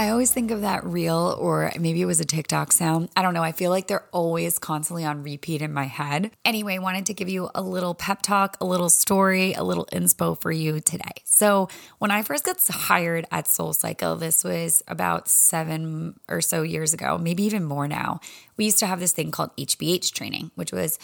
I 0.00 0.08
always 0.08 0.32
think 0.32 0.50
of 0.50 0.62
that 0.62 0.82
reel, 0.86 1.36
or 1.38 1.70
maybe 1.78 2.00
it 2.00 2.06
was 2.06 2.20
a 2.20 2.24
TikTok 2.24 2.72
sound. 2.72 3.10
I 3.14 3.20
don't 3.20 3.34
know. 3.34 3.42
I 3.42 3.52
feel 3.52 3.70
like 3.70 3.86
they're 3.86 4.06
always 4.12 4.58
constantly 4.58 5.04
on 5.04 5.22
repeat 5.22 5.60
in 5.60 5.74
my 5.74 5.84
head. 5.84 6.30
Anyway, 6.42 6.78
wanted 6.78 7.04
to 7.04 7.12
give 7.12 7.28
you 7.28 7.50
a 7.54 7.60
little 7.60 7.92
pep 7.94 8.22
talk, 8.22 8.56
a 8.62 8.64
little 8.64 8.88
story, 8.88 9.52
a 9.52 9.62
little 9.62 9.84
inspo 9.92 10.40
for 10.40 10.50
you 10.50 10.80
today. 10.80 11.12
So, 11.26 11.68
when 11.98 12.10
I 12.10 12.22
first 12.22 12.44
got 12.44 12.66
hired 12.66 13.26
at 13.30 13.46
Soul 13.46 13.74
Cycle, 13.74 14.16
this 14.16 14.42
was 14.42 14.82
about 14.88 15.28
seven 15.28 16.18
or 16.30 16.40
so 16.40 16.62
years 16.62 16.94
ago, 16.94 17.18
maybe 17.18 17.42
even 17.42 17.62
more 17.62 17.86
now. 17.86 18.20
We 18.56 18.64
used 18.64 18.78
to 18.78 18.86
have 18.86 19.00
this 19.00 19.12
thing 19.12 19.30
called 19.30 19.54
HBH 19.58 20.14
training, 20.14 20.50
which 20.54 20.72
was 20.72 20.98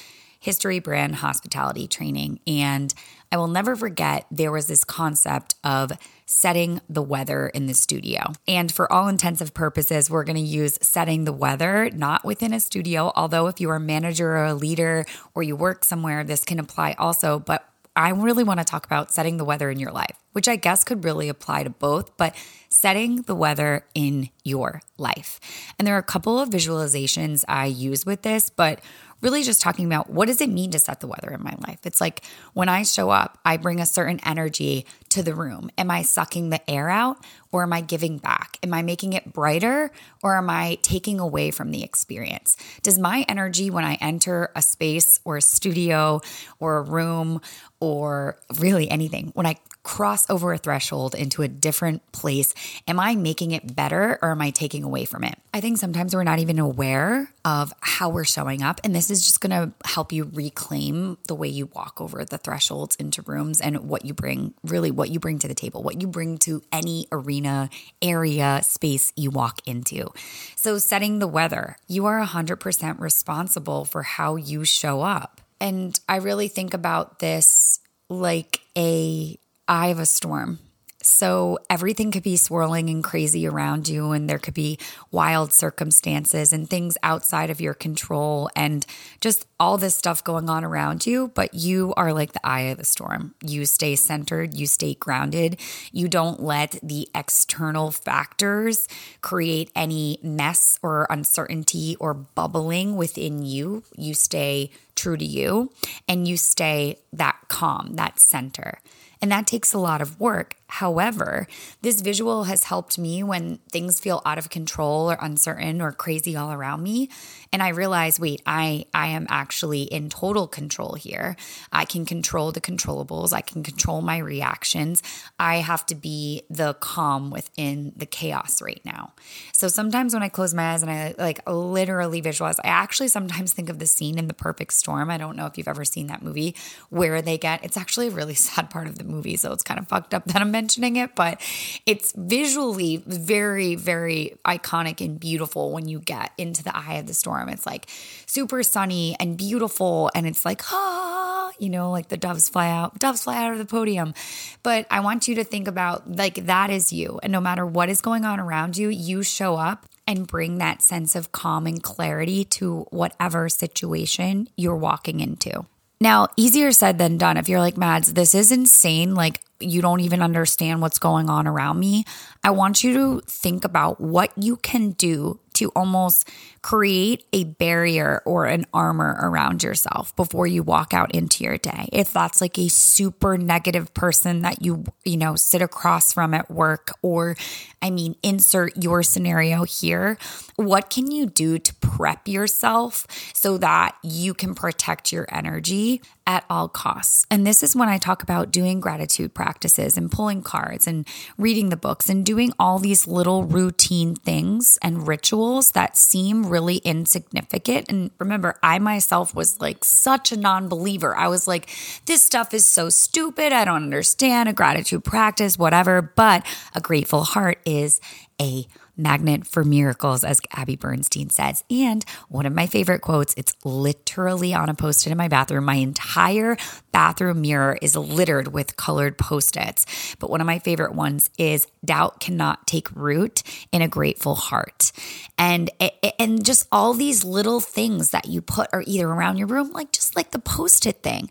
history 0.47 0.79
brand 0.79 1.17
hospitality 1.17 1.89
training. 1.89 2.39
And 2.47 2.95
I 3.33 3.37
will 3.37 3.49
never 3.49 3.75
forget 3.75 4.27
there 4.31 4.53
was 4.53 4.69
this 4.69 4.85
concept 4.85 5.57
of 5.65 5.91
setting 6.25 6.81
the 6.89 7.03
weather 7.03 7.49
in 7.49 7.67
the 7.67 7.75
studio. 7.75 8.33
And 8.47 8.71
for 8.71 8.91
all 8.93 9.09
intensive 9.09 9.55
purposes, 9.55 10.09
we're 10.09 10.23
going 10.23 10.37
to 10.37 10.41
use 10.41 10.79
setting 10.81 11.25
the 11.25 11.33
weather 11.33 11.91
not 11.91 12.25
within 12.25 12.53
a 12.53 12.61
studio, 12.61 13.11
although 13.17 13.49
if 13.49 13.61
you 13.61 13.69
are 13.71 13.77
a 13.77 13.81
manager 13.81 14.37
or 14.37 14.45
a 14.45 14.55
leader 14.55 15.05
or 15.35 15.43
you 15.43 15.57
work 15.57 15.85
somewhere, 15.85 16.23
this 16.23 16.45
can 16.45 16.61
apply 16.61 16.95
also. 16.97 17.41
But 17.41 17.69
I 17.97 18.11
really 18.11 18.45
want 18.45 18.61
to 18.61 18.65
talk 18.65 18.87
about 18.87 19.11
setting 19.11 19.39
the 19.39 19.45
weather 19.45 19.69
in 19.69 19.81
your 19.81 19.91
life, 19.91 20.17
which 20.33 20.47
I 20.47 20.55
guess 20.55 20.85
could 20.85 21.03
really 21.03 21.29
apply 21.29 21.65
to 21.65 21.71
both, 21.71 22.17
but 22.17 22.37
setting 22.69 23.23
the 23.23 23.35
weather 23.35 23.85
in 23.95 24.29
your 24.45 24.81
life. 24.97 25.41
And 25.77 25.89
there 25.89 25.97
are 25.97 25.99
a 25.99 26.05
couple 26.05 26.39
of 26.39 26.51
visualizations 26.51 27.43
I 27.49 27.67
use 27.67 28.07
with 28.07 28.23
this, 28.23 28.49
but 28.49 28.81
really 29.27 29.43
just 29.43 29.61
talking 29.61 29.87
about 29.87 30.09
what 30.09 30.27
does 30.29 30.41
it 30.41 30.49
mean 30.49 30.71
to 30.71 30.79
set 30.79 31.01
the 31.01 31.09
weather 31.09 31.33
in 31.33 31.43
my 31.43 31.53
life? 31.67 31.81
It's 31.83 32.01
like 32.01 32.23
when 32.53 32.69
I 32.69 32.85
show 32.85 33.11
up, 33.11 33.41
I 33.45 33.57
bring 33.57 33.81
a 33.81 33.87
certain 33.87 34.21
energy 34.25 34.87
to 35.09 35.21
the 35.21 35.35
room. 35.35 35.69
Am 35.77 35.91
I 35.91 36.03
sucking 36.03 36.51
the 36.51 36.71
air 36.71 36.89
out 36.89 37.17
or 37.51 37.65
am 37.65 37.73
I 37.73 37.81
giving 37.81 38.19
back? 38.19 38.57
Am 38.63 38.73
I 38.73 38.83
making 38.83 39.15
it 39.15 39.33
brighter 39.33 39.91
or 40.23 40.37
am 40.37 40.49
I 40.49 40.79
taking 40.83 41.19
away 41.19 41.51
from 41.51 41.73
the 41.73 41.83
experience? 41.83 42.57
Does 42.85 43.01
my 43.01 43.25
energy 43.29 43.69
when 43.69 43.85
I 43.85 43.95
enter 43.95 44.53
a 44.55 44.63
space 44.63 45.19
or 45.25 45.39
a 45.39 45.43
studio 45.43 46.21
or 46.61 46.77
a 46.77 46.83
room 46.83 47.41
or 47.81 48.39
really 48.61 48.89
anything, 48.89 49.33
when 49.35 49.45
I 49.45 49.57
cross 49.87 50.29
over 50.29 50.53
a 50.53 50.59
threshold 50.59 51.15
into 51.15 51.43
a 51.43 51.49
different 51.49 52.03
place, 52.11 52.53
am 52.89 52.99
I 52.99 53.15
making 53.15 53.53
it 53.53 53.77
better 53.77 54.19
or 54.21 54.33
am 54.33 54.43
I 54.43 54.51
taking 54.51 54.83
away 54.83 55.05
from 55.05 55.23
it? 55.23 55.39
I 55.55 55.61
think 55.61 55.79
sometimes 55.79 56.13
we're 56.13 56.25
not 56.25 56.41
even 56.41 56.59
aware 56.59 57.31
of 57.45 57.73
how 57.79 58.09
we're 58.09 58.25
showing 58.25 58.65
up. 58.65 58.81
And 58.83 58.93
this 58.93 59.13
is 59.13 59.25
just 59.25 59.41
going 59.41 59.53
to 59.53 59.73
help 59.89 60.11
you 60.11 60.29
reclaim 60.35 61.19
the 61.29 61.37
way 61.37 61.47
you 61.47 61.67
walk 61.67 62.01
over 62.01 62.25
the 62.25 62.37
thresholds 62.37 62.97
into 62.97 63.23
rooms 63.23 63.61
and 63.61 63.89
what 63.89 64.05
you 64.05 64.13
bring, 64.13 64.55
really, 64.65 64.91
what 64.91 65.09
you 65.09 65.21
bring 65.21 65.39
to 65.39 65.47
the 65.47 65.55
table, 65.55 65.85
what 65.85 66.01
you 66.01 66.09
bring 66.09 66.39
to 66.39 66.63
any 66.73 67.07
arena, 67.13 67.71
area, 68.03 68.63
space 68.65 69.13
you 69.15 69.31
walk 69.31 69.61
into. 69.67 70.11
So, 70.57 70.79
setting 70.79 71.21
the 71.21 71.29
weather, 71.29 71.77
you 71.87 72.07
are 72.07 72.21
100% 72.21 72.99
responsible 72.99 73.85
for 73.85 74.03
how 74.03 74.35
you 74.35 74.65
show 74.65 75.03
up. 75.03 75.41
And 75.61 75.99
I 76.09 76.17
really 76.17 76.49
think 76.49 76.75
about 76.75 77.21
this 77.21 77.79
like 78.09 78.61
a 78.77 79.39
eye 79.69 79.89
of 79.89 79.99
a 79.99 80.07
storm. 80.07 80.59
So 81.03 81.61
everything 81.71 82.11
could 82.11 82.25
be 82.25 82.37
swirling 82.37 82.91
and 82.91 83.05
crazy 83.05 83.47
around 83.47 83.87
you, 83.89 84.11
and 84.11 84.29
there 84.29 84.41
could 84.41 84.55
be 84.55 84.77
wild 85.13 85.53
circumstances 85.53 86.53
and 86.53 86.69
things 86.69 86.99
outside 87.01 87.49
of 87.49 87.61
your 87.61 87.75
control, 87.75 88.51
and 88.57 88.85
just 89.21 89.47
all 89.61 89.79
this 89.79 89.97
stuff 89.97 90.25
going 90.25 90.51
on 90.51 90.65
around 90.65 91.07
you. 91.07 91.29
But 91.29 91.55
you 91.55 91.95
are 91.97 92.13
like 92.13 92.33
the 92.33 92.45
eye 92.45 92.63
of 92.63 92.79
the 92.79 92.85
storm. 92.85 93.37
You 93.41 93.67
stay 93.67 93.95
centered, 93.95 94.55
you 94.55 94.67
stay 94.67 94.95
grounded. 94.95 95.61
You 95.93 96.09
don't 96.09 96.43
let 96.43 96.77
the 96.83 97.09
external 97.15 97.93
factors 97.93 98.89
create 99.21 99.71
any 99.77 100.19
mess 100.25 100.77
or 100.83 101.07
uncertainty 101.09 101.95
or 102.01 102.15
bubbling 102.15 102.97
within 102.97 103.45
you. 103.45 103.85
You 103.97 104.15
stay 104.15 104.73
true 104.97 105.17
to 105.17 105.25
you 105.25 105.71
and 106.09 106.27
you 106.27 106.37
stay 106.37 106.99
that 107.13 107.37
calm, 107.49 107.95
that 107.95 108.19
center. 108.19 108.81
And 109.23 109.33
that 109.33 109.47
takes 109.47 109.73
a 109.73 109.79
lot 109.79 110.03
of 110.03 110.21
work. 110.21 110.57
However, 110.69 111.47
this 111.81 112.01
visual 112.01 112.45
has 112.45 112.65
helped 112.65 112.99
me 112.99 113.23
when 113.23 113.59
things 113.71 114.01
feel 114.01 114.21
out 114.27 114.37
of 114.37 114.51
control 114.51 115.11
or 115.11 115.17
uncertain 115.21 115.81
or 115.81 115.93
crazy 115.93 116.37
all 116.37 116.53
around 116.53 116.83
me. 116.83 117.09
And 117.53 117.63
I 117.63 117.69
realize, 117.69 118.19
wait, 118.19 118.43
I, 118.47 118.85
I 118.93 119.09
am 119.09 119.27
actually 119.31 119.83
in 119.83 120.11
total 120.11 120.49
control 120.49 120.95
here. 120.95 121.37
I 121.73 121.85
can 121.85 122.05
control 122.05 122.53
the 122.53 122.61
controllables. 122.61 123.33
I 123.33 123.41
can 123.41 123.63
control 123.63 124.03
my 124.03 124.19
reactions. 124.19 125.03
I 125.39 125.57
have 125.57 125.87
to 125.87 125.95
be 125.95 126.43
the 126.51 126.75
calm 126.75 127.31
within 127.31 127.93
the 127.97 128.07
chaos 128.07 128.61
right 128.61 128.81
now. 128.85 129.13
So 129.53 129.69
sometimes 129.69 130.15
when 130.15 130.23
I 130.25 130.29
close 130.29 130.53
my 130.53 130.73
eyes 130.73 130.83
and 130.83 130.91
I 130.91 131.15
like 131.17 131.41
literally 131.49 132.21
visualize, 132.21 132.59
I 132.59 132.69
actually 132.69 133.09
sometimes 133.09 133.53
think 133.53 133.71
of 133.71 133.79
the 133.79 133.87
scene 133.87 134.19
in 134.19 134.27
The 134.27 134.35
Perfect 134.35 134.73
Storm. 134.87 135.11
I 135.11 135.19
don't 135.19 135.37
know 135.37 135.47
if 135.47 135.59
you've 135.59 135.67
ever 135.67 135.85
seen 135.85 136.07
that 136.07 136.23
movie 136.23 136.55
where 136.91 137.21
they 137.21 137.39
get, 137.39 137.65
it's 137.65 137.77
actually 137.77 138.07
a 138.07 138.13
really 138.13 138.35
sad 138.47 138.71
part 138.71 138.87
of 138.87 138.99
the 138.99 139.05
movie. 139.05 139.37
So 139.37 139.53
it's 139.53 139.65
kind 139.65 139.81
of 139.81 139.89
fucked 139.89 140.15
up 140.15 140.27
that 140.27 140.41
I'm 140.41 140.53
mentioning 140.53 140.95
it, 140.95 141.17
but 141.17 141.41
it's 141.87 142.13
visually 142.17 142.99
very, 143.05 143.75
very 143.75 144.37
iconic 144.45 145.05
and 145.05 145.19
beautiful 145.19 145.73
when 145.73 145.89
you 145.89 145.99
get 145.99 146.31
into 146.39 146.63
the 146.63 146.77
eye 146.77 146.95
of 146.95 147.09
the 147.09 147.15
storm. 147.15 147.49
It's 147.49 147.67
like 147.67 147.89
super 148.27 148.63
sunny 148.63 149.17
and 149.19 149.37
beautiful, 149.37 150.09
and 150.15 150.25
it's 150.25 150.45
like, 150.45 150.63
ah, 150.73 151.51
you 151.59 151.69
know, 151.69 151.91
like 151.91 152.07
the 152.07 152.17
doves 152.17 152.49
fly 152.49 152.71
out, 152.71 152.97
doves 153.01 153.25
fly 153.25 153.45
out 153.45 153.53
of 153.53 153.59
the 153.59 153.65
podium. 153.65 154.15
But 154.63 154.87
I 154.89 155.01
want 155.01 155.27
you 155.27 155.35
to 155.35 155.45
think 155.45 155.67
about 155.67 156.17
like 156.17 156.47
that 156.47 156.71
is 156.71 156.93
you. 156.93 157.19
And 157.25 157.33
no 157.33 157.41
matter 157.41 157.67
what 157.67 157.89
is 157.89 158.01
going 158.01 158.25
on 158.25 158.39
around 158.39 158.77
you, 158.77 158.89
you 158.89 159.25
show 159.25 159.57
up 159.57 159.87
and 160.07 160.27
bring 160.27 160.59
that 160.59 160.83
sense 160.83 161.17
of 161.17 161.33
calm 161.33 161.67
and 161.67 161.83
clarity 161.83 162.45
to 162.45 162.87
whatever 162.91 163.49
situation 163.49 164.49
you're 164.57 164.77
walking 164.77 165.21
into. 165.21 165.67
Now, 166.01 166.29
easier 166.37 166.73
said 166.73 166.99
than 166.99 167.19
done. 167.19 167.37
If 167.37 167.49
you're 167.49 167.61
like, 167.61 167.77
Mads, 167.77 168.13
this 168.13 168.35
is 168.35 168.53
insane. 168.53 169.15
Like, 169.15 169.41
you 169.59 169.81
don't 169.81 170.01
even 170.01 170.21
understand 170.21 170.83
what's 170.83 170.99
going 170.99 171.31
on 171.31 171.47
around 171.47 171.81
me. 171.81 172.05
I 172.45 172.51
want 172.51 172.85
you 172.85 172.93
to 172.95 173.21
think 173.27 173.65
about 173.65 174.01
what 174.01 174.31
you 174.37 174.57
can 174.57 174.91
do 174.91 175.41
to 175.57 175.71
almost 175.77 176.29
create 176.63 177.25
a 177.33 177.45
barrier 177.45 178.23
or 178.25 178.47
an 178.47 178.67
armor 178.75 179.17
around 179.21 179.63
yourself 179.63 180.15
before 180.17 180.47
you 180.49 180.63
walk 180.63 180.93
out 180.93 181.15
into 181.15 181.45
your 181.45 181.57
day. 181.57 181.89
If 181.93 182.13
that's 182.13 182.41
like 182.41 182.59
a 182.59 182.69
super 182.69 183.39
negative 183.39 183.95
person 183.95 184.43
that 184.43 184.65
you, 184.65 184.85
you 185.05 185.17
know, 185.17 185.37
sit 185.37 185.63
across 185.63 186.13
from 186.13 186.35
at 186.35 186.51
work, 186.51 186.93
or 187.03 187.37
I 187.81 187.91
mean, 187.91 188.17
insert 188.23 188.83
your 188.83 189.05
scenario 189.05 189.63
here, 189.63 190.19
what 190.57 190.91
can 190.91 191.11
you 191.11 191.27
do 191.27 191.59
to 191.59 191.75
prep 191.75 192.27
yourself 192.27 193.07
so 193.33 193.59
that 193.59 193.95
you 194.03 194.35
can 194.35 194.55
protect 194.55 195.13
your 195.13 195.27
energy 195.31 196.03
at 196.27 196.45
all 196.51 196.69
costs? 196.69 197.27
And 197.31 197.47
this 197.47 197.63
is 197.63 197.77
when 197.77 197.89
I 197.89 197.99
talk 197.99 198.25
about 198.25 198.51
doing 198.51 198.81
gratitude 198.81 199.35
practices 199.35 199.97
and 199.97 200.11
pulling 200.11 200.43
cards 200.43 200.89
and 200.89 201.07
reading 201.39 201.69
the 201.69 201.77
books 201.77 202.09
and 202.09 202.27
doing 202.27 202.53
all 202.59 202.81
these 202.81 203.07
little 203.07 203.45
routine 203.45 204.17
things 204.17 204.79
and 204.83 205.07
rituals 205.07 205.46
that 205.73 205.97
seem 205.97 206.47
really 206.47 206.77
insignificant. 206.79 207.89
And 207.89 208.11
remember, 208.19 208.59
I 208.63 208.79
myself 208.79 209.35
was 209.35 209.61
like 209.61 209.85
such 209.85 210.33
a 210.33 210.37
non 210.37 210.69
believer. 210.69 211.17
I 211.17 211.29
was 211.29 211.47
like, 211.47 211.69
this 212.07 212.23
stuff 212.23 212.53
is 212.53 212.67
so 212.67 212.89
stupid. 212.89 213.53
I 213.53 213.65
don't 213.65 213.85
understand 213.85 214.49
a 214.49 214.53
gratitude 214.53 215.05
practice, 215.05 215.59
whatever. 215.59 216.03
But 216.03 216.45
a 216.75 216.81
grateful 216.81 217.25
heart 217.25 217.59
is 217.65 218.01
a 218.41 218.67
magnet 218.97 219.47
for 219.47 219.65
miracles, 219.65 220.25
as 220.25 220.41
Gabby 220.41 220.77
Bernstein 220.77 221.31
says. 221.31 221.65
And 221.71 222.05
one 222.29 222.47
of 222.47 222.53
my 222.53 222.67
favorite 222.67 223.01
quotes, 223.01 223.35
it's 223.37 223.55
literally 223.65 224.55
on 224.55 224.69
a 224.69 224.75
post 224.75 225.07
it 225.07 225.11
in 225.11 225.19
my 225.19 225.29
bathroom. 225.29 225.65
My 225.65 225.75
entire 225.75 226.57
bathroom 226.93 227.43
mirror 227.43 227.79
is 227.83 227.97
littered 227.97 228.53
with 228.53 228.77
colored 228.77 229.19
post 229.19 229.57
its. 229.57 230.17
But 230.19 230.31
one 230.31 230.41
of 230.41 230.47
my 230.47 230.59
favorite 230.59 230.95
ones 230.95 231.31
is 231.39 231.67
doubt 231.85 232.21
cannot 232.21 232.67
take 232.67 232.91
root 232.93 233.43
in 233.73 233.83
a 233.83 233.89
grateful 233.89 234.35
heart. 234.35 234.93
And, 235.39 235.71
and 236.19 236.45
just 236.45 236.67
all 236.73 236.95
these 236.95 237.25
little 237.25 237.61
things 237.61 238.11
that 238.11 238.27
you 238.27 238.41
put 238.41 238.69
are 238.73 238.83
either 238.87 239.09
around 239.09 239.37
your 239.37 239.49
room, 239.49 239.73
like 239.73 239.93
just 239.93 240.17
like 240.17 240.31
the 240.31 240.39
post 240.39 240.87
it 240.87 241.03
thing. 241.03 241.31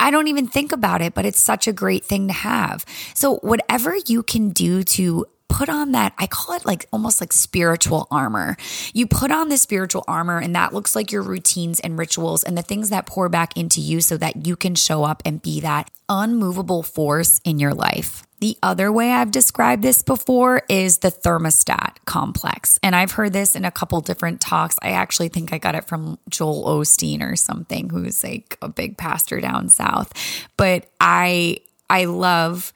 I 0.00 0.10
don't 0.10 0.28
even 0.28 0.46
think 0.46 0.72
about 0.72 1.02
it, 1.02 1.14
but 1.14 1.26
it's 1.26 1.42
such 1.42 1.66
a 1.66 1.72
great 1.72 2.04
thing 2.04 2.28
to 2.28 2.32
have. 2.32 2.84
So, 3.14 3.36
whatever 3.36 3.94
you 4.06 4.22
can 4.22 4.50
do 4.50 4.82
to 4.82 5.26
put 5.48 5.68
on 5.68 5.92
that, 5.92 6.14
I 6.18 6.26
call 6.26 6.54
it 6.56 6.66
like 6.66 6.86
almost 6.92 7.20
like 7.20 7.32
spiritual 7.32 8.08
armor. 8.10 8.56
You 8.92 9.06
put 9.06 9.30
on 9.30 9.48
the 9.48 9.56
spiritual 9.56 10.04
armor, 10.08 10.38
and 10.38 10.54
that 10.56 10.72
looks 10.72 10.96
like 10.96 11.12
your 11.12 11.22
routines 11.22 11.80
and 11.80 11.98
rituals 11.98 12.42
and 12.42 12.58
the 12.58 12.62
things 12.62 12.90
that 12.90 13.06
pour 13.06 13.28
back 13.28 13.56
into 13.56 13.80
you 13.80 14.00
so 14.00 14.16
that 14.16 14.46
you 14.46 14.56
can 14.56 14.74
show 14.74 15.04
up 15.04 15.22
and 15.24 15.40
be 15.40 15.60
that 15.60 15.90
unmovable 16.08 16.82
force 16.82 17.40
in 17.44 17.58
your 17.58 17.72
life. 17.72 18.24
The 18.40 18.58
other 18.62 18.92
way 18.92 19.12
I've 19.12 19.30
described 19.30 19.82
this 19.82 20.02
before 20.02 20.62
is 20.68 20.98
the 20.98 21.10
thermostat 21.10 21.96
complex. 22.04 22.78
And 22.82 22.94
I've 22.94 23.12
heard 23.12 23.32
this 23.32 23.56
in 23.56 23.64
a 23.64 23.70
couple 23.70 24.00
different 24.02 24.40
talks. 24.40 24.76
I 24.82 24.90
actually 24.90 25.28
think 25.28 25.52
I 25.52 25.58
got 25.58 25.74
it 25.74 25.86
from 25.86 26.18
Joel 26.28 26.64
Osteen 26.64 27.22
or 27.22 27.36
something, 27.36 27.88
who's 27.88 28.22
like 28.22 28.58
a 28.60 28.68
big 28.68 28.98
pastor 28.98 29.40
down 29.40 29.70
south. 29.70 30.12
But 30.56 30.90
I 31.00 31.58
I 31.88 32.04
love 32.06 32.72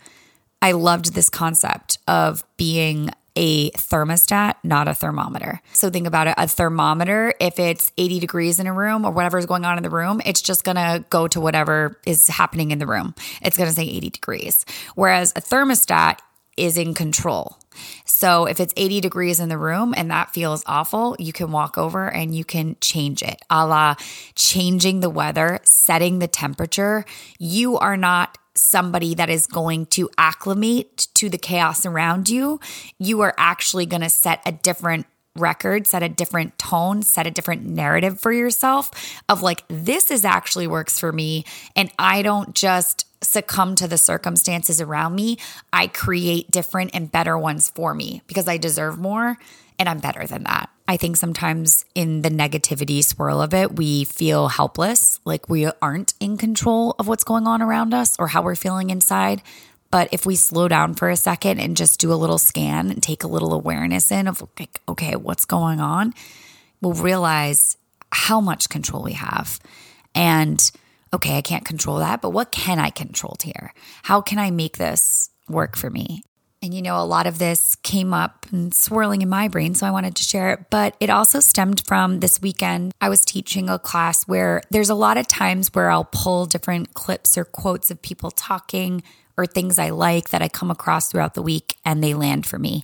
I 0.60 0.72
loved 0.72 1.14
this 1.14 1.30
concept 1.30 1.98
of 2.08 2.44
being 2.56 3.10
a 3.36 3.70
thermostat, 3.70 4.54
not 4.64 4.88
a 4.88 4.94
thermometer. 4.94 5.60
So 5.72 5.90
think 5.90 6.08
about 6.08 6.26
it 6.26 6.34
a 6.36 6.48
thermometer, 6.48 7.32
if 7.40 7.60
it's 7.60 7.92
80 7.96 8.18
degrees 8.18 8.58
in 8.58 8.66
a 8.66 8.72
room 8.72 9.04
or 9.04 9.12
whatever 9.12 9.38
is 9.38 9.46
going 9.46 9.64
on 9.64 9.76
in 9.76 9.84
the 9.84 9.90
room, 9.90 10.20
it's 10.26 10.42
just 10.42 10.64
gonna 10.64 11.04
go 11.08 11.28
to 11.28 11.40
whatever 11.40 12.00
is 12.04 12.26
happening 12.26 12.72
in 12.72 12.80
the 12.80 12.86
room. 12.86 13.14
It's 13.40 13.56
gonna 13.56 13.70
say 13.70 13.84
80 13.84 14.10
degrees. 14.10 14.66
Whereas 14.96 15.32
a 15.36 15.40
thermostat 15.40 16.18
is 16.56 16.76
in 16.76 16.94
control. 16.94 17.56
So 18.04 18.46
if 18.46 18.58
it's 18.58 18.74
80 18.76 19.00
degrees 19.00 19.38
in 19.38 19.48
the 19.48 19.58
room 19.58 19.94
and 19.96 20.10
that 20.10 20.32
feels 20.34 20.64
awful, 20.66 21.14
you 21.20 21.32
can 21.32 21.52
walk 21.52 21.78
over 21.78 22.10
and 22.10 22.34
you 22.34 22.44
can 22.44 22.76
change 22.80 23.22
it, 23.22 23.40
a 23.48 23.64
la 23.64 23.94
changing 24.34 24.98
the 24.98 25.10
weather, 25.10 25.60
setting 25.62 26.18
the 26.18 26.26
temperature. 26.26 27.04
You 27.38 27.78
are 27.78 27.96
not 27.96 28.36
somebody 28.58 29.14
that 29.14 29.30
is 29.30 29.46
going 29.46 29.86
to 29.86 30.10
acclimate 30.18 31.08
to 31.14 31.28
the 31.28 31.38
chaos 31.38 31.86
around 31.86 32.28
you. 32.28 32.60
You 32.98 33.20
are 33.20 33.34
actually 33.38 33.86
going 33.86 34.02
to 34.02 34.10
set 34.10 34.40
a 34.44 34.52
different 34.52 35.06
record, 35.36 35.86
set 35.86 36.02
a 36.02 36.08
different 36.08 36.58
tone, 36.58 37.02
set 37.02 37.26
a 37.26 37.30
different 37.30 37.64
narrative 37.64 38.20
for 38.20 38.32
yourself 38.32 38.90
of 39.28 39.42
like, 39.42 39.62
this 39.68 40.10
is 40.10 40.24
actually 40.24 40.66
works 40.66 40.98
for 40.98 41.12
me. 41.12 41.44
And 41.76 41.90
I 41.98 42.22
don't 42.22 42.54
just 42.54 43.06
succumb 43.20 43.74
to 43.76 43.88
the 43.88 43.98
circumstances 43.98 44.80
around 44.80 45.14
me. 45.14 45.38
I 45.72 45.88
create 45.88 46.50
different 46.50 46.90
and 46.94 47.10
better 47.10 47.36
ones 47.36 47.70
for 47.70 47.94
me 47.94 48.22
because 48.26 48.48
I 48.48 48.56
deserve 48.56 48.98
more 48.98 49.36
and 49.78 49.88
I'm 49.88 49.98
better 49.98 50.26
than 50.26 50.44
that. 50.44 50.70
I 50.86 50.96
think 50.96 51.16
sometimes 51.16 51.84
in 51.94 52.22
the 52.22 52.30
negativity 52.30 53.04
swirl 53.04 53.42
of 53.42 53.52
it, 53.52 53.76
we 53.76 54.04
feel 54.04 54.48
helpless, 54.48 55.20
like 55.24 55.48
we 55.48 55.70
aren't 55.82 56.14
in 56.18 56.38
control 56.38 56.94
of 56.98 57.06
what's 57.06 57.24
going 57.24 57.46
on 57.46 57.60
around 57.60 57.92
us 57.92 58.16
or 58.18 58.28
how 58.28 58.42
we're 58.42 58.56
feeling 58.56 58.90
inside. 58.90 59.42
But 59.90 60.08
if 60.12 60.24
we 60.24 60.34
slow 60.34 60.66
down 60.68 60.94
for 60.94 61.10
a 61.10 61.16
second 61.16 61.60
and 61.60 61.76
just 61.76 62.00
do 62.00 62.12
a 62.12 62.14
little 62.14 62.38
scan 62.38 62.90
and 62.90 63.02
take 63.02 63.22
a 63.22 63.28
little 63.28 63.52
awareness 63.52 64.10
in 64.10 64.26
of 64.28 64.42
like, 64.58 64.80
okay, 64.88 65.14
what's 65.14 65.44
going 65.44 65.80
on, 65.80 66.14
we'll 66.80 66.94
realize 66.94 67.76
how 68.10 68.40
much 68.40 68.68
control 68.68 69.02
we 69.02 69.12
have. 69.12 69.60
And 70.14 70.70
okay, 71.12 71.36
I 71.36 71.42
can't 71.42 71.64
control 71.64 71.98
that, 71.98 72.20
but 72.20 72.30
what 72.30 72.52
can 72.52 72.78
I 72.78 72.90
control 72.90 73.36
here? 73.42 73.72
How 74.02 74.20
can 74.20 74.38
I 74.38 74.50
make 74.50 74.76
this 74.76 75.30
work 75.48 75.76
for 75.76 75.90
me? 75.90 76.22
And 76.60 76.74
you 76.74 76.82
know, 76.82 77.00
a 77.00 77.06
lot 77.06 77.28
of 77.28 77.38
this 77.38 77.76
came 77.76 78.12
up 78.12 78.46
and 78.50 78.74
swirling 78.74 79.22
in 79.22 79.28
my 79.28 79.46
brain, 79.46 79.74
so 79.74 79.86
I 79.86 79.92
wanted 79.92 80.16
to 80.16 80.24
share 80.24 80.52
it. 80.52 80.70
But 80.70 80.96
it 80.98 81.08
also 81.08 81.38
stemmed 81.38 81.86
from 81.86 82.18
this 82.18 82.42
weekend. 82.42 82.92
I 83.00 83.08
was 83.08 83.24
teaching 83.24 83.68
a 83.68 83.78
class 83.78 84.24
where 84.26 84.62
there's 84.70 84.90
a 84.90 84.94
lot 84.96 85.18
of 85.18 85.28
times 85.28 85.72
where 85.72 85.90
I'll 85.90 86.08
pull 86.10 86.46
different 86.46 86.94
clips 86.94 87.38
or 87.38 87.44
quotes 87.44 87.92
of 87.92 88.02
people 88.02 88.32
talking 88.32 89.04
or 89.36 89.46
things 89.46 89.78
I 89.78 89.90
like 89.90 90.30
that 90.30 90.42
I 90.42 90.48
come 90.48 90.70
across 90.70 91.08
throughout 91.08 91.34
the 91.34 91.42
week 91.42 91.76
and 91.84 92.02
they 92.02 92.12
land 92.12 92.44
for 92.44 92.58
me. 92.58 92.82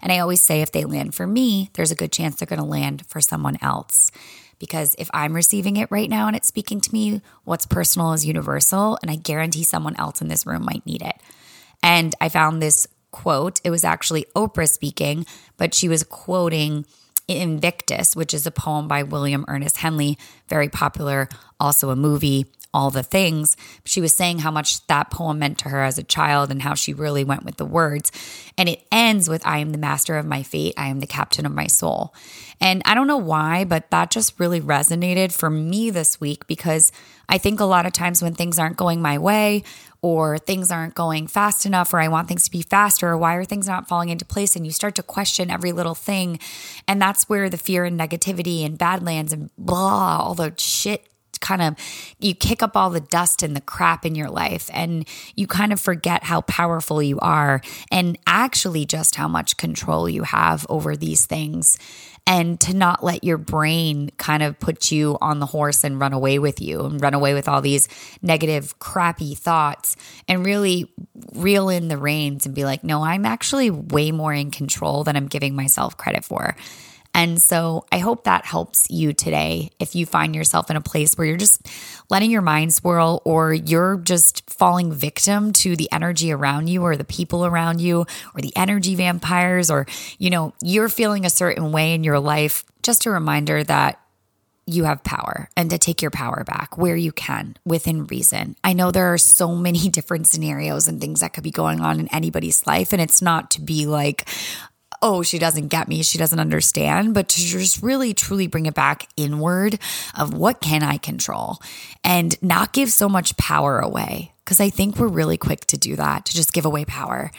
And 0.00 0.10
I 0.10 0.18
always 0.18 0.40
say 0.40 0.62
if 0.62 0.72
they 0.72 0.84
land 0.84 1.14
for 1.14 1.26
me, 1.26 1.70
there's 1.74 1.90
a 1.90 1.96
good 1.96 2.12
chance 2.12 2.36
they're 2.36 2.46
going 2.46 2.58
to 2.58 2.64
land 2.64 3.04
for 3.06 3.20
someone 3.20 3.58
else. 3.60 4.10
Because 4.60 4.94
if 4.98 5.10
I'm 5.12 5.34
receiving 5.34 5.76
it 5.76 5.90
right 5.90 6.08
now 6.08 6.28
and 6.28 6.36
it's 6.36 6.46
speaking 6.46 6.80
to 6.80 6.92
me, 6.92 7.20
what's 7.42 7.66
personal 7.66 8.12
is 8.12 8.24
universal. 8.24 8.96
And 9.02 9.10
I 9.10 9.16
guarantee 9.16 9.64
someone 9.64 9.96
else 9.96 10.20
in 10.20 10.28
this 10.28 10.46
room 10.46 10.64
might 10.64 10.86
need 10.86 11.02
it. 11.02 11.16
And 11.82 12.14
I 12.20 12.28
found 12.28 12.62
this 12.62 12.86
quote. 13.10 13.60
It 13.64 13.70
was 13.70 13.84
actually 13.84 14.26
Oprah 14.36 14.68
speaking, 14.68 15.26
but 15.56 15.74
she 15.74 15.88
was 15.88 16.04
quoting 16.04 16.84
Invictus, 17.26 18.14
which 18.14 18.34
is 18.34 18.46
a 18.46 18.50
poem 18.50 18.86
by 18.86 19.02
William 19.02 19.44
Ernest 19.48 19.78
Henley, 19.78 20.18
very 20.48 20.68
popular, 20.68 21.28
also 21.58 21.90
a 21.90 21.96
movie 21.96 22.46
all 22.72 22.90
the 22.90 23.02
things. 23.02 23.56
She 23.84 24.00
was 24.00 24.14
saying 24.14 24.40
how 24.40 24.50
much 24.50 24.86
that 24.86 25.10
poem 25.10 25.38
meant 25.38 25.58
to 25.58 25.68
her 25.70 25.82
as 25.82 25.98
a 25.98 26.04
child 26.04 26.50
and 26.50 26.62
how 26.62 26.74
she 26.74 26.92
really 26.92 27.24
went 27.24 27.44
with 27.44 27.56
the 27.56 27.64
words. 27.64 28.12
And 28.56 28.68
it 28.68 28.86
ends 28.92 29.28
with 29.28 29.46
I 29.46 29.58
am 29.58 29.70
the 29.70 29.78
master 29.78 30.16
of 30.16 30.26
my 30.26 30.42
fate, 30.42 30.74
I 30.76 30.88
am 30.88 31.00
the 31.00 31.06
captain 31.06 31.46
of 31.46 31.52
my 31.52 31.66
soul. 31.66 32.14
And 32.60 32.82
I 32.84 32.94
don't 32.94 33.06
know 33.06 33.16
why, 33.16 33.64
but 33.64 33.90
that 33.90 34.10
just 34.10 34.38
really 34.38 34.60
resonated 34.60 35.32
for 35.32 35.50
me 35.50 35.90
this 35.90 36.20
week 36.20 36.46
because 36.46 36.92
I 37.28 37.38
think 37.38 37.60
a 37.60 37.64
lot 37.64 37.86
of 37.86 37.92
times 37.92 38.22
when 38.22 38.34
things 38.34 38.58
aren't 38.58 38.76
going 38.76 39.00
my 39.00 39.18
way 39.18 39.62
or 40.02 40.38
things 40.38 40.70
aren't 40.70 40.94
going 40.94 41.26
fast 41.26 41.66
enough 41.66 41.92
or 41.92 42.00
I 42.00 42.08
want 42.08 42.28
things 42.28 42.44
to 42.44 42.50
be 42.50 42.62
faster 42.62 43.08
or 43.08 43.18
why 43.18 43.34
are 43.34 43.44
things 43.44 43.68
not 43.68 43.88
falling 43.88 44.08
into 44.08 44.24
place 44.24 44.56
and 44.56 44.64
you 44.64 44.72
start 44.72 44.94
to 44.96 45.02
question 45.02 45.50
every 45.50 45.72
little 45.72 45.94
thing 45.94 46.38
and 46.88 47.00
that's 47.00 47.28
where 47.28 47.50
the 47.50 47.58
fear 47.58 47.84
and 47.84 47.98
negativity 47.98 48.64
and 48.64 48.78
badlands 48.78 49.32
and 49.32 49.50
blah 49.58 50.18
all 50.20 50.34
the 50.34 50.54
shit 50.56 51.09
kind 51.40 51.62
of 51.62 51.74
you 52.18 52.34
kick 52.34 52.62
up 52.62 52.76
all 52.76 52.90
the 52.90 53.00
dust 53.00 53.42
and 53.42 53.56
the 53.56 53.60
crap 53.60 54.04
in 54.04 54.14
your 54.14 54.30
life 54.30 54.68
and 54.72 55.06
you 55.34 55.46
kind 55.46 55.72
of 55.72 55.80
forget 55.80 56.24
how 56.24 56.42
powerful 56.42 57.02
you 57.02 57.18
are 57.20 57.60
and 57.90 58.18
actually 58.26 58.84
just 58.84 59.14
how 59.14 59.28
much 59.28 59.56
control 59.56 60.08
you 60.08 60.22
have 60.22 60.66
over 60.68 60.96
these 60.96 61.26
things 61.26 61.78
and 62.26 62.60
to 62.60 62.74
not 62.74 63.02
let 63.02 63.24
your 63.24 63.38
brain 63.38 64.10
kind 64.16 64.42
of 64.42 64.58
put 64.60 64.92
you 64.92 65.18
on 65.20 65.40
the 65.40 65.46
horse 65.46 65.84
and 65.84 65.98
run 65.98 66.12
away 66.12 66.38
with 66.38 66.60
you 66.60 66.84
and 66.84 67.00
run 67.00 67.14
away 67.14 67.34
with 67.34 67.48
all 67.48 67.60
these 67.60 67.88
negative, 68.22 68.78
crappy 68.78 69.34
thoughts 69.34 69.96
and 70.28 70.44
really 70.44 70.92
reel 71.34 71.68
in 71.68 71.88
the 71.88 71.98
reins 71.98 72.46
and 72.46 72.54
be 72.54 72.64
like, 72.64 72.84
no, 72.84 73.02
I'm 73.02 73.26
actually 73.26 73.70
way 73.70 74.12
more 74.12 74.32
in 74.32 74.50
control 74.50 75.02
than 75.02 75.16
I'm 75.16 75.26
giving 75.26 75.56
myself 75.56 75.96
credit 75.96 76.24
for. 76.24 76.54
And 77.12 77.42
so 77.42 77.84
I 77.90 77.98
hope 77.98 78.24
that 78.24 78.44
helps 78.44 78.88
you 78.90 79.12
today 79.12 79.70
if 79.78 79.94
you 79.94 80.06
find 80.06 80.34
yourself 80.34 80.70
in 80.70 80.76
a 80.76 80.80
place 80.80 81.16
where 81.16 81.26
you're 81.26 81.36
just 81.36 81.66
letting 82.08 82.30
your 82.30 82.42
mind 82.42 82.72
swirl 82.72 83.20
or 83.24 83.52
you're 83.52 83.96
just 83.98 84.48
falling 84.48 84.92
victim 84.92 85.52
to 85.54 85.76
the 85.76 85.90
energy 85.92 86.32
around 86.32 86.68
you 86.68 86.82
or 86.82 86.96
the 86.96 87.04
people 87.04 87.44
around 87.44 87.80
you 87.80 88.06
or 88.34 88.40
the 88.40 88.56
energy 88.56 88.94
vampires 88.94 89.70
or, 89.70 89.86
you 90.18 90.30
know, 90.30 90.54
you're 90.62 90.88
feeling 90.88 91.24
a 91.24 91.30
certain 91.30 91.72
way 91.72 91.94
in 91.94 92.04
your 92.04 92.20
life. 92.20 92.64
Just 92.82 93.06
a 93.06 93.10
reminder 93.10 93.64
that 93.64 94.00
you 94.70 94.84
have 94.84 95.02
power 95.02 95.48
and 95.56 95.68
to 95.70 95.78
take 95.78 96.00
your 96.00 96.10
power 96.10 96.44
back 96.44 96.78
where 96.78 96.96
you 96.96 97.10
can 97.10 97.56
within 97.64 98.06
reason. 98.06 98.54
I 98.62 98.72
know 98.72 98.90
there 98.90 99.12
are 99.12 99.18
so 99.18 99.56
many 99.56 99.88
different 99.90 100.28
scenarios 100.28 100.86
and 100.86 101.00
things 101.00 101.20
that 101.20 101.32
could 101.32 101.44
be 101.44 101.50
going 101.50 101.80
on 101.80 101.98
in 101.98 102.08
anybody's 102.08 102.66
life. 102.66 102.92
And 102.92 103.02
it's 103.02 103.20
not 103.20 103.50
to 103.52 103.60
be 103.60 103.86
like, 103.86 104.28
oh, 105.02 105.22
she 105.22 105.38
doesn't 105.38 105.68
get 105.68 105.88
me, 105.88 106.02
she 106.02 106.18
doesn't 106.18 106.40
understand, 106.40 107.14
but 107.14 107.28
to 107.28 107.40
just 107.40 107.82
really 107.82 108.12
truly 108.12 108.46
bring 108.46 108.66
it 108.66 108.74
back 108.74 109.08
inward 109.16 109.78
of 110.18 110.34
what 110.34 110.60
can 110.60 110.82
I 110.82 110.98
control 110.98 111.58
and 112.04 112.40
not 112.42 112.72
give 112.72 112.90
so 112.90 113.08
much 113.08 113.36
power 113.36 113.78
away. 113.78 114.32
Because 114.44 114.60
I 114.60 114.68
think 114.68 114.96
we're 114.96 115.08
really 115.08 115.36
quick 115.36 115.64
to 115.66 115.78
do 115.78 115.96
that, 115.96 116.24
to 116.26 116.34
just 116.34 116.52
give 116.52 116.64
away 116.64 116.84
power 116.84 117.30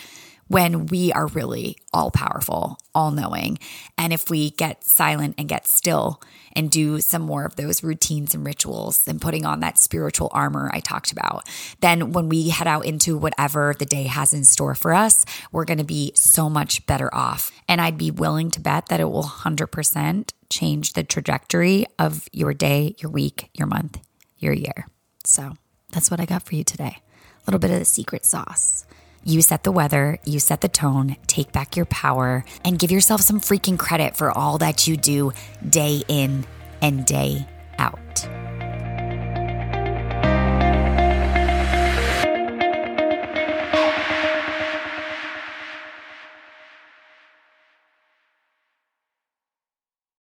when 0.52 0.86
we 0.88 1.14
are 1.14 1.28
really 1.28 1.78
all 1.94 2.12
powerful, 2.12 2.78
all 2.94 3.10
knowing. 3.10 3.58
And 3.98 4.12
if 4.12 4.30
we 4.30 4.52
get 4.52 4.84
silent 4.84 5.36
and 5.38 5.48
get 5.48 5.66
still 5.66 6.22
and 6.52 6.70
do 6.70 7.00
some 7.00 7.22
more 7.22 7.46
of 7.46 7.56
those 7.56 7.84
routines 7.84 8.36
and 8.36 8.46
rituals 8.46 9.08
and 9.08 9.22
putting 9.22 9.46
on 9.46 9.62
that 9.62 9.78
spiritual 9.78 10.30
armor 10.34 10.70
I 10.74 10.82
talked 10.82 11.14
about, 11.14 11.48
then 11.80 12.12
when 12.12 12.28
we 12.28 12.50
head 12.50 12.68
out 12.68 12.86
into 12.86 13.18
whatever 13.18 13.74
the 13.80 13.86
day 13.86 14.04
has 14.04 14.34
in 14.34 14.44
store 14.44 14.76
for 14.76 14.94
us, 14.94 15.24
we're 15.54 15.64
going 15.64 15.78
to 15.78 15.86
be 15.86 16.12
so 16.16 16.50
much 16.50 16.86
better 16.86 17.14
off. 17.16 17.52
And 17.70 17.80
I'd 17.80 17.98
be 17.98 18.12
willing 18.12 18.52
to 18.52 18.60
bet 18.60 18.88
that 18.88 19.00
it 19.00 19.06
will 19.06 19.24
100% 19.24 20.32
change 20.50 20.94
the 20.94 21.04
trajectory 21.06 21.86
of 21.98 22.28
your 22.34 22.54
day, 22.54 22.96
your 23.00 23.10
week, 23.10 23.50
your 23.54 23.68
month, 23.68 24.00
your 24.38 24.52
year. 24.52 24.86
So 25.24 25.54
that's 25.94 26.12
what 26.12 26.20
I 26.20 26.26
got 26.26 26.44
for 26.44 26.56
you 26.56 26.66
today. 26.66 26.98
A 26.98 27.44
little 27.48 27.60
bit 27.60 27.72
of 27.72 27.80
the 27.80 27.86
secret 27.86 28.26
sauce. 28.26 28.86
You 29.24 29.44
set 29.44 29.62
the 29.64 29.72
weather, 29.72 30.18
you 30.26 30.40
set 30.40 30.62
the 30.62 30.68
tone, 30.68 31.16
take 31.28 31.52
back 31.52 31.76
your 31.76 31.86
power, 31.86 32.44
and 32.66 32.80
give 32.80 32.90
yourself 32.90 33.22
some 33.22 33.40
freaking 33.40 33.78
credit 33.78 34.18
for 34.18 34.32
all 34.32 34.58
that 34.58 34.88
you 34.88 34.98
do 34.98 35.32
day 35.68 36.02
in 36.08 36.44
and 36.82 37.06
day 37.06 37.48
out. 37.78 38.28